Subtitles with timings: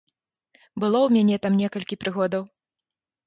[0.83, 2.43] Было ў мяне там некалькі прыгодаў.